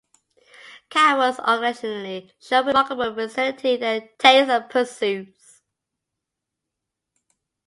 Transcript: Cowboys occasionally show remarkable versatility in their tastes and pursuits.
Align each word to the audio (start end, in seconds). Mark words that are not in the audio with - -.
Cowboys 0.89 1.39
occasionally 1.43 2.31
show 2.39 2.63
remarkable 2.63 3.13
versatility 3.13 3.75
in 3.75 3.79
their 3.81 4.01
tastes 4.17 4.49
and 4.49 4.67
pursuits. 4.67 5.61